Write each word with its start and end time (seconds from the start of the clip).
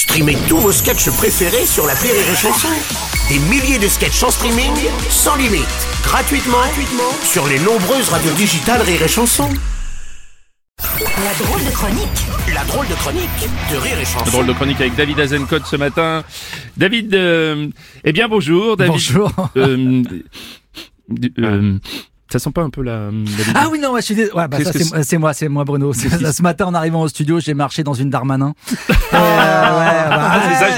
Streamez 0.00 0.38
tous 0.48 0.56
vos 0.56 0.72
sketchs 0.72 1.10
préférés 1.10 1.66
sur 1.66 1.86
la 1.86 1.92
Rire 1.92 2.14
et 2.14 2.34
Chanson. 2.34 2.68
Des 3.28 3.38
milliers 3.50 3.78
de 3.78 3.86
sketchs 3.86 4.22
en 4.22 4.30
streaming, 4.30 4.72
sans 5.10 5.36
limite, 5.36 5.68
gratuitement, 6.02 6.56
gratuitement 6.56 7.12
sur 7.22 7.46
les 7.46 7.58
nombreuses 7.58 8.08
radios 8.08 8.32
digitales 8.32 8.80
Rire 8.80 9.02
et 9.02 9.08
Chanson. 9.08 9.50
La 10.78 11.44
drôle 11.44 11.62
de 11.66 11.70
chronique 11.70 12.26
La 12.54 12.64
drôle 12.64 12.88
de 12.88 12.94
chronique 12.94 13.50
de 13.70 13.76
Rire 13.76 13.98
et 14.00 14.06
Chanson. 14.06 14.30
Drôle 14.30 14.46
de 14.46 14.52
chronique 14.54 14.80
avec 14.80 14.94
David 14.96 15.20
Azencott 15.20 15.66
ce 15.66 15.76
matin. 15.76 16.24
David, 16.78 17.14
euh, 17.14 17.68
eh 18.02 18.12
bien 18.12 18.26
bonjour 18.26 18.78
David. 18.78 18.94
Bonjour. 18.94 19.30
Euh, 19.58 20.02
euh, 21.40 21.78
ça 22.30 22.38
sent 22.38 22.50
pas 22.50 22.62
un 22.62 22.70
peu 22.70 22.82
la... 22.82 23.10
David 23.10 23.54
Ah 23.54 23.68
oui, 23.70 23.78
non, 23.78 23.92
ouais, 23.92 24.00
je 24.00 24.06
suis 24.06 24.14
ouais, 24.14 24.48
bah, 24.48 24.58
que 24.58 25.02
c'est 25.02 25.18
moi, 25.18 25.32
c'est 25.32 25.48
moi, 25.48 25.64
Bruno. 25.64 25.92
Ce 25.92 26.42
matin, 26.42 26.66
en 26.66 26.74
arrivant 26.74 27.02
au 27.02 27.08
studio, 27.08 27.40
j'ai 27.40 27.54
marché 27.54 27.82
dans 27.82 27.94
une 27.94 28.10
Darmanin. 28.10 28.54
Euh, 29.12 29.16
ouais, 29.16 30.08
bah, 30.08 30.29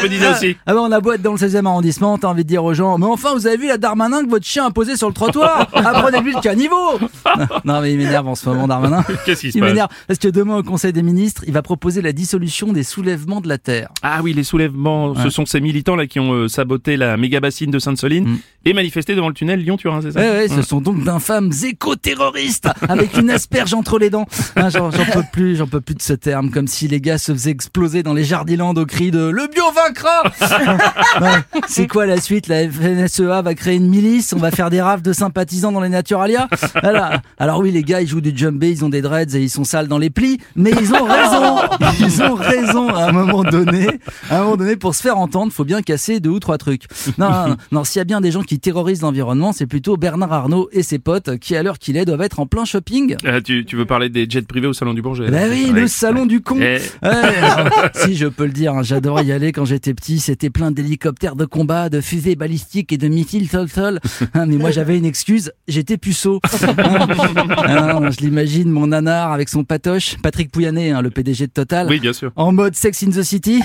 me 0.04 0.08
disais 0.08 0.28
aussi. 0.30 0.56
Ah 0.66 0.74
bah, 0.74 0.80
on 0.82 0.92
a 0.92 1.00
beau 1.00 1.12
être 1.12 1.22
dans 1.22 1.32
le 1.32 1.38
16e 1.38 1.66
arrondissement, 1.66 2.18
t'as 2.18 2.28
envie 2.28 2.44
de 2.44 2.48
dire 2.48 2.64
aux 2.64 2.74
gens, 2.74 2.98
mais 2.98 3.06
enfin, 3.06 3.34
vous 3.34 3.46
avez 3.46 3.56
vu 3.56 3.68
la 3.68 3.78
Darmanin 3.78 4.24
que 4.24 4.30
votre 4.30 4.46
chien 4.46 4.66
a 4.66 4.70
posé 4.70 4.96
sur 4.96 5.08
le 5.08 5.14
trottoir? 5.14 5.68
Apprenez-lui 5.74 6.32
le 6.34 6.40
caniveau 6.40 6.98
Non, 7.64 7.80
mais 7.80 7.92
il 7.92 7.98
m'énerve 7.98 8.28
en 8.28 8.34
ce 8.34 8.48
moment, 8.48 8.66
Darmanin. 8.68 9.04
Qu'est-ce 9.24 9.40
qui 9.42 9.52
se 9.52 9.58
Il 9.58 9.60
passe? 9.60 9.70
m'énerve 9.70 9.88
parce 10.06 10.18
que 10.18 10.28
demain 10.28 10.56
au 10.58 10.62
Conseil 10.62 10.92
des 10.92 11.02
ministres, 11.02 11.42
il 11.46 11.52
va 11.52 11.62
proposer 11.62 12.02
la 12.02 12.12
dissolution 12.12 12.72
des 12.72 12.82
soulèvements 12.82 13.40
de 13.40 13.48
la 13.48 13.58
terre. 13.58 13.88
Ah 14.02 14.20
oui, 14.22 14.32
les 14.32 14.44
soulèvements, 14.44 15.14
ce 15.14 15.30
sont 15.30 15.46
ces 15.46 15.60
militants 15.60 15.96
là 15.96 16.06
qui 16.06 16.20
ont 16.20 16.32
euh, 16.32 16.48
saboté 16.48 16.96
la 16.96 17.16
méga 17.16 17.40
bassine 17.40 17.70
de 17.70 17.78
Sainte-Soline 17.78 18.22
Mm. 18.28 18.38
et 18.66 18.72
manifesté 18.74 19.14
devant 19.14 19.28
le 19.28 19.34
tunnel 19.34 19.60
Lyon-Turin, 19.60 20.00
c'est 20.02 20.12
ça? 20.12 20.20
Ouais, 20.20 20.30
ouais, 20.30 20.48
ce 20.48 20.62
sont 20.62 20.80
donc 20.80 21.02
d'infâmes 21.02 21.50
éco-terroristes 21.64 22.68
avec 22.88 23.16
une 23.16 23.30
asperge 23.30 23.74
entre 23.74 23.98
les 23.98 24.10
dents. 24.10 24.26
Ah, 24.56 24.70
J'en 24.70 24.90
peux 24.90 25.22
plus, 25.32 25.56
j'en 25.56 25.66
peux 25.66 25.80
plus 25.80 25.94
de 25.94 26.02
ce 26.02 26.12
terme, 26.12 26.50
comme 26.50 26.66
si 26.66 26.88
les 26.88 27.00
gars 27.00 27.18
se 27.18 27.32
faisaient 27.32 27.50
exploser 27.50 28.02
dans 28.02 28.14
les 28.14 28.24
Jardiland 28.24 28.74
au 28.74 28.86
cri 28.86 29.10
de 29.10 29.28
le 29.28 29.46
bio 29.48 29.64
vaincra. 29.92 30.22
Ouais, 31.20 31.28
C'est 31.68 31.86
quoi 31.86 32.06
la 32.06 32.18
suite? 32.20 32.48
La 32.48 32.68
FNSEA 32.68 33.42
va 33.42 33.54
créer 33.54 33.76
une 33.76 33.88
milice, 33.88 34.32
on 34.32 34.38
va 34.38 34.50
faire 34.50 34.70
des 34.70 34.80
rafles 34.80 35.02
de 35.02 35.12
sympathisants 35.12 35.72
dans 35.72 35.80
les 35.80 35.88
Naturalia? 35.90 36.48
Voilà. 36.82 37.20
Alors 37.38 37.58
oui, 37.58 37.70
les 37.70 37.82
gars, 37.82 38.00
ils 38.00 38.08
jouent 38.08 38.20
du 38.22 38.32
djembé, 38.34 38.70
ils 38.70 38.84
ont 38.84 38.88
des 38.88 39.02
dreads 39.02 39.34
et 39.36 39.40
ils 39.42 39.50
sont 39.50 39.64
sales 39.64 39.88
dans 39.88 39.98
les 39.98 40.10
plis, 40.10 40.38
mais 40.56 40.70
ils 40.70 40.92
ont 40.94 41.04
raison. 41.04 41.58
Ils 42.00 42.22
ont 42.22 42.34
raison 42.34 42.88
à 42.88 43.08
un 43.08 43.12
moment 43.12 43.44
donné. 43.44 43.86
À 44.30 44.38
un 44.38 44.42
moment 44.44 44.56
donné, 44.56 44.76
pour 44.76 44.94
se 44.94 45.02
faire 45.02 45.18
entendre, 45.18 45.52
faut 45.52 45.64
bien 45.64 45.82
casser 45.82 46.20
deux 46.20 46.30
ou 46.30 46.40
trois 46.40 46.58
trucs. 46.58 46.84
Non, 47.18 47.30
non, 47.30 47.48
non, 47.48 47.56
non, 47.70 47.84
s'il 47.84 47.98
y 47.98 48.00
a 48.00 48.04
bien 48.04 48.20
des 48.20 48.30
gens 48.30 48.42
qui 48.42 48.58
terrorisent 48.58 49.02
l'environnement, 49.02 49.52
c'est 49.52 49.66
plutôt 49.66 49.96
Bernard 49.96 50.32
Arnault 50.32 50.68
et 50.72 50.82
ses 50.82 50.98
potes 50.98 51.38
qui, 51.38 51.54
à 51.56 51.62
l'heure 51.62 51.78
qu'il 51.78 51.96
est, 51.96 52.04
doivent 52.04 52.22
être 52.22 52.40
en 52.40 52.46
plein 52.46 52.64
shopping. 52.64 53.16
Ah, 53.26 53.40
tu, 53.40 53.64
tu 53.64 53.76
veux 53.76 53.84
parler 53.84 54.08
des 54.08 54.26
jets 54.28 54.42
privés 54.42 54.66
au 54.68 54.72
Salon 54.72 54.94
du 54.94 55.02
Bourget 55.02 55.30
Bah 55.30 55.38
oui, 55.50 55.66
Ouais. 55.72 55.80
le 55.80 55.86
salon 55.86 56.26
du 56.26 56.40
con. 56.40 56.56
Eh, 56.60 56.78
Ouais, 57.02 57.10
alors, 57.42 57.68
si 57.94 58.16
je 58.16 58.26
peux 58.26 58.44
le 58.46 58.52
dire, 58.52 58.72
hein, 58.74 58.82
j'adorais 58.82 59.24
y 59.24 59.32
aller 59.32 59.52
quand 59.52 59.64
j'étais 59.64 59.81
petit. 59.90 60.20
C'était 60.20 60.50
plein 60.50 60.70
d'hélicoptères 60.70 61.36
de 61.36 61.44
combat, 61.44 61.88
de 61.88 62.00
fusées 62.00 62.36
balistiques 62.36 62.92
et 62.92 62.98
de 62.98 63.08
missiles 63.08 63.48
sol-sol. 63.48 64.00
Hein, 64.34 64.46
mais 64.46 64.56
moi 64.56 64.70
j'avais 64.70 64.96
une 64.96 65.04
excuse, 65.04 65.52
j'étais 65.68 65.98
puceau. 65.98 66.40
Hein, 66.62 67.98
hein, 68.02 68.10
je 68.10 68.20
l'imagine, 68.20 68.70
mon 68.70 68.86
nanar 68.88 69.32
avec 69.32 69.48
son 69.48 69.64
patoche, 69.64 70.16
Patrick 70.22 70.50
Pouyanné, 70.50 70.92
hein, 70.92 71.02
le 71.02 71.10
PDG 71.10 71.48
de 71.48 71.52
Total, 71.52 71.86
oui, 71.88 71.98
bien 72.00 72.12
sûr. 72.12 72.32
en 72.36 72.52
mode 72.52 72.74
Sex 72.76 73.02
in 73.02 73.10
the 73.10 73.22
City. 73.22 73.62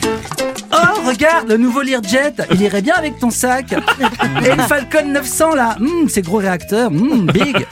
Oh, 0.71 1.07
regarde, 1.07 1.49
le 1.49 1.57
nouveau 1.57 1.81
Learjet, 1.81 2.33
il 2.51 2.61
irait 2.61 2.81
bien 2.81 2.95
avec 2.95 3.17
ton 3.19 3.29
sac. 3.29 3.71
Et 3.73 4.55
le 4.55 4.61
Falcon 4.63 5.07
900 5.07 5.55
là, 5.55 5.75
Hum, 5.79 6.09
ces 6.09 6.21
gros 6.21 6.37
réacteurs, 6.37 6.91
hum, 6.91 7.25
big. 7.31 7.65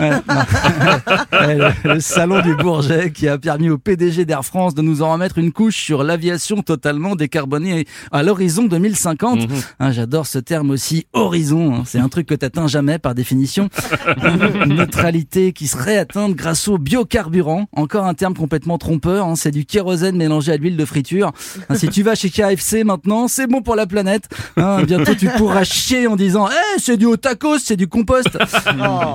Ouais, 0.00 0.10
non. 0.10 1.46
Ouais, 1.46 1.54
le, 1.84 1.94
le 1.94 2.00
salon 2.00 2.40
du 2.42 2.54
Bourget 2.54 3.10
qui 3.12 3.28
a 3.28 3.38
permis 3.38 3.70
au 3.70 3.78
PDG 3.78 4.24
d'Air 4.24 4.44
France 4.44 4.74
de 4.74 4.82
nous 4.82 5.02
en 5.02 5.12
remettre 5.12 5.38
une 5.38 5.52
couche 5.52 5.76
sur 5.76 6.02
l'aviation 6.04 6.62
totalement 6.62 7.16
décarbonée 7.16 7.86
à 8.12 8.22
l'horizon 8.22 8.64
2050. 8.64 9.48
Mhm. 9.48 9.56
Hein, 9.80 9.90
J'adore 9.92 10.26
ce 10.26 10.38
terme 10.38 10.70
aussi, 10.70 11.06
horizon. 11.12 11.74
hein. 11.76 11.82
C'est 11.86 11.98
un 11.98 12.08
truc 12.08 12.26
que 12.26 12.34
t'atteins 12.34 12.66
jamais 12.66 12.98
par 12.98 13.14
définition. 13.14 13.68
Une 14.64 14.74
neutralité 14.74 15.52
qui 15.52 15.66
serait 15.66 15.96
atteinte 15.98 16.34
grâce 16.34 16.68
au 16.68 16.78
biocarburant. 16.78 17.66
Encore 17.72 18.04
un 18.06 18.14
terme 18.14 18.34
complètement 18.34 18.78
trompeur. 18.78 19.26
hein. 19.26 19.34
C'est 19.36 19.50
du 19.50 19.64
kérosène 19.64 20.16
mélangé 20.16 20.52
à 20.52 20.56
l'huile 20.56 20.76
de 20.76 20.84
friture. 20.84 21.32
Si 21.74 21.88
tu 21.88 22.02
vas 22.02 22.14
chez 22.14 22.30
KFC 22.34 22.82
maintenant, 22.82 23.28
c'est 23.28 23.46
bon 23.46 23.62
pour 23.62 23.76
la 23.76 23.86
planète. 23.86 24.28
Hein, 24.56 24.82
bientôt 24.82 25.14
tu 25.14 25.28
pourras 25.28 25.62
chier 25.62 26.08
en 26.08 26.16
disant, 26.16 26.48
eh, 26.48 26.80
c'est 26.80 26.96
du 26.96 27.06
au 27.06 27.16
tacos, 27.16 27.60
c'est 27.60 27.76
du 27.76 27.86
compost. 27.86 28.36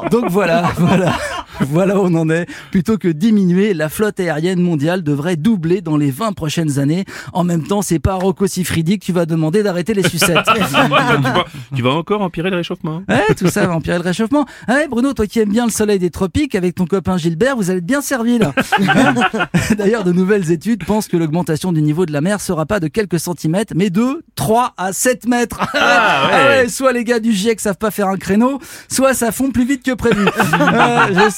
Donc 0.09 0.30
voilà, 0.30 0.72
voilà. 0.78 1.18
Voilà 1.62 2.00
où 2.00 2.06
on 2.06 2.16
en 2.16 2.30
est. 2.30 2.47
Plutôt 2.72 2.97
que 2.97 3.09
diminuer, 3.09 3.74
la 3.74 3.90
flotte 3.90 4.19
aérienne 4.22 4.62
mondiale 4.62 5.03
devrait 5.03 5.35
doubler 5.35 5.81
dans 5.81 5.97
les 5.97 6.09
20 6.09 6.31
prochaines 6.31 6.80
années. 6.80 7.03
En 7.34 7.44
même 7.44 7.63
temps, 7.63 7.81
c'est 7.81 8.00
pas 8.00 8.16
Rocco 8.16 8.47
Siffredi 8.47 8.97
que 8.97 9.06
tu 9.06 9.12
vas 9.12 9.25
demander 9.25 9.62
d'arrêter 9.62 9.94
les 9.94 10.07
sucettes. 10.07 10.38
tu, 10.56 10.62
vas, 10.90 11.46
tu 11.75 11.81
vas 11.81 11.90
encore 11.91 12.22
empirer 12.22 12.50
le 12.50 12.56
réchauffement 12.56 13.03
Ouais, 13.09 13.36
tout 13.38 13.47
ça 13.47 13.68
va 13.68 13.75
empirer 13.75 13.97
le 13.97 14.03
réchauffement. 14.03 14.46
Ah 14.68 14.75
Ouais, 14.75 14.88
Bruno, 14.88 15.12
toi 15.12 15.28
qui 15.28 15.40
aimes 15.40 15.51
bien 15.51 15.66
le 15.66 15.72
soleil 15.72 16.00
des 16.00 16.09
tropiques, 16.09 16.56
avec 16.56 16.75
ton 16.75 16.86
copain 16.86 17.18
Gilbert, 17.18 17.57
vous 17.57 17.69
allez 17.69 17.80
être 17.80 17.86
bien 17.86 18.00
servi 18.00 18.40
là. 18.40 18.53
D'ailleurs, 19.78 20.06
de 20.06 20.13
nouvelles 20.13 20.51
études 20.51 20.86
pensent 20.86 21.09
que 21.09 21.18
l'augmentation 21.18 21.74
du 21.74 21.81
niveau 21.81 22.06
de 22.06 22.13
la 22.13 22.22
mer 22.22 22.40
sera 22.40 22.66
pas 22.66 22.80
de 22.80 22.88
quelques 22.88 23.09
centimètres, 23.18 23.74
mais 23.75 23.90
de 23.90 24.24
3 24.36 24.74
à 24.78 24.94
7 24.94 25.28
mètres. 25.28 25.59
Ah 25.81 26.30
ouais. 26.31 26.70
soit 26.70 26.92
les 26.94 27.03
gars 27.03 27.20
du 27.20 27.31
GIEC 27.31 27.59
savent 27.59 27.78
pas 27.78 27.92
faire 27.92 28.08
un 28.08 28.18
créneau, 28.18 28.59
soit 28.90 29.14
ça 29.14 29.31
fond 29.31 29.52
plus 29.52 29.66
vite 29.66 29.84
que 29.84 29.94
prévu. 29.94 30.25
Euh, 30.59 31.30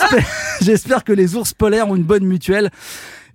j'espère 0.61 1.03
que 1.03 1.13
les 1.13 1.35
ours 1.35 1.53
polaires 1.53 1.89
ont 1.89 1.95
une 1.95 2.03
bonne 2.03 2.25
mutuelle. 2.25 2.69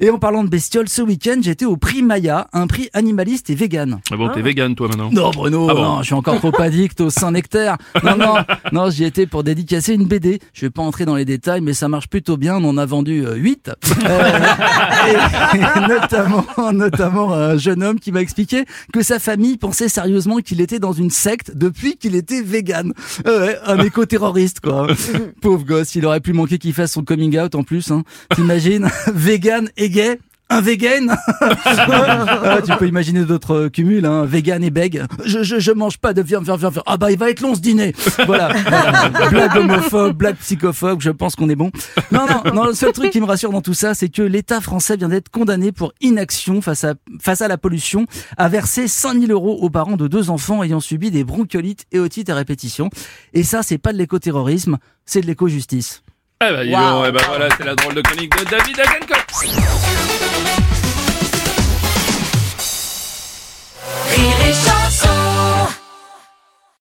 Et 0.00 0.10
en 0.10 0.18
parlant 0.18 0.44
de 0.44 0.48
bestioles, 0.48 0.88
ce 0.88 1.02
week-end, 1.02 1.38
j'étais 1.40 1.64
au 1.64 1.76
prix 1.76 2.02
Maya, 2.02 2.48
un 2.52 2.66
prix 2.66 2.88
animaliste 2.92 3.50
et 3.50 3.54
vegan. 3.54 4.00
Ah 4.10 4.16
bon, 4.16 4.28
t'es 4.28 4.42
vegan 4.42 4.74
toi 4.74 4.88
maintenant 4.88 5.10
Non 5.10 5.30
Bruno, 5.30 5.68
Ah 5.70 5.74
bon 5.74 5.82
non, 5.82 5.98
je 6.00 6.06
suis 6.06 6.14
encore 6.14 6.38
trop 6.38 6.52
addict 6.60 7.00
au 7.00 7.10
Saint-Nectaire. 7.10 7.76
Non, 8.04 8.16
non, 8.16 8.34
non, 8.72 8.90
j'y 8.90 9.04
étais 9.04 9.26
pour 9.26 9.42
dédicacer 9.42 9.94
une 9.94 10.04
BD. 10.04 10.40
Je 10.52 10.62
vais 10.66 10.70
pas 10.70 10.82
entrer 10.82 11.04
dans 11.04 11.16
les 11.16 11.24
détails, 11.24 11.60
mais 11.60 11.72
ça 11.72 11.88
marche 11.88 12.08
plutôt 12.08 12.36
bien. 12.36 12.56
On 12.56 12.64
en 12.68 12.78
a 12.78 12.86
vendu 12.86 13.24
euh, 13.26 13.34
8. 13.36 13.70
et, 13.86 15.56
et 15.56 15.88
notamment, 15.88 16.44
notamment 16.72 17.32
un 17.32 17.56
jeune 17.56 17.82
homme 17.82 17.98
qui 18.00 18.12
m'a 18.12 18.20
expliqué 18.20 18.64
que 18.92 19.02
sa 19.02 19.18
famille 19.18 19.56
pensait 19.56 19.88
sérieusement 19.88 20.38
qu'il 20.38 20.60
était 20.60 20.78
dans 20.78 20.92
une 20.92 21.10
secte 21.10 21.52
depuis 21.54 21.96
qu'il 21.96 22.14
était 22.14 22.42
vegan. 22.42 22.92
Euh, 23.26 23.46
ouais, 23.46 23.58
un 23.64 23.78
éco-terroriste, 23.78 24.60
quoi. 24.60 24.86
Pauvre 25.40 25.64
gosse, 25.64 25.94
il 25.94 26.04
aurait 26.06 26.20
pu 26.20 26.32
manquer 26.32 26.58
qu'il 26.58 26.72
fasse 26.74 26.92
son 26.92 27.02
coming 27.02 27.38
out 27.38 27.54
en 27.54 27.62
plus. 27.62 27.90
Hein. 27.90 28.02
T'imagines 28.34 28.88
Vegan 29.14 29.68
et 29.76 29.85
gay 29.88 30.19
un 30.48 30.60
vegan 30.60 31.16
Ah, 31.41 32.58
Tu 32.64 32.72
peux 32.76 32.86
imaginer 32.86 33.24
d'autres 33.24 33.54
euh, 33.54 33.69
cumuls, 33.69 34.06
hein. 34.06 34.24
vegan 34.24 34.62
et 34.62 34.70
beg. 34.70 35.02
Je, 35.24 35.42
je, 35.42 35.58
je 35.58 35.72
mange 35.72 35.98
pas 35.98 36.12
de 36.12 36.22
viande, 36.22 36.44
viande, 36.44 36.60
viande, 36.60 36.72
viande. 36.74 36.84
Ah 36.86 36.97
bah 36.97 37.10
il 37.10 37.19
va 37.19 37.30
être 37.30 37.41
long 37.41 37.54
ce 37.54 37.60
dîner. 37.60 37.94
Voilà. 38.26 38.48
Blague 39.30 39.56
homophobe, 39.56 40.16
blague 40.16 40.36
psychophobe, 40.36 41.00
je 41.00 41.10
pense 41.10 41.34
qu'on 41.34 41.48
est 41.48 41.56
bon. 41.56 41.70
Non, 42.12 42.26
non, 42.26 42.52
non, 42.54 42.64
le 42.66 42.75
seul 42.75 42.92
truc 42.92 43.10
qui 43.10 43.20
me 43.20 43.26
rassure 43.26 43.50
dans 43.50 43.60
tout 43.60 43.75
ça, 43.75 43.94
c'est 43.94 44.08
que 44.08 44.22
l'État 44.22 44.60
français 44.60 44.96
vient 44.96 45.08
d'être 45.08 45.30
condamné 45.30 45.72
pour 45.72 45.92
inaction 46.00 46.60
face 46.60 46.84
à, 46.84 46.94
face 47.20 47.42
à 47.42 47.48
la 47.48 47.58
pollution, 47.58 48.06
à 48.36 48.48
verser 48.48 48.86
5000 48.86 49.32
euros 49.32 49.58
aux 49.60 49.70
parents 49.70 49.96
de 49.96 50.06
deux 50.06 50.30
enfants 50.30 50.62
ayant 50.62 50.80
subi 50.80 51.10
des 51.10 51.25
bronchiolites 51.25 51.86
et 51.92 51.98
otites 51.98 52.30
à 52.30 52.34
répétition. 52.34 52.88
Et 53.34 53.42
ça, 53.42 53.62
c'est 53.62 53.78
pas 53.78 53.92
de 53.92 53.98
l'écoterrorisme, 53.98 54.78
c'est 55.06 55.22
de 55.22 55.26
l'éco-justice. 55.26 56.02
Bah 56.38 56.48
eh 56.62 56.66
ben 57.12 57.20
voilà, 57.28 57.48
c'est 57.56 57.64
la 57.64 57.75
drôle 57.75 57.94
de 57.94 58.02
chronique 58.02 58.30
de 58.38 58.44
David 58.44 58.78
Azencott 58.78 59.75